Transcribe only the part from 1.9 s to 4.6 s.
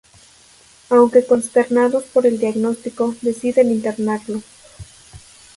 por el diagnóstico, deciden intentarlo.